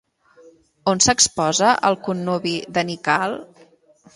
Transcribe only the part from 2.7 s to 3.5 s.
de Nikkal?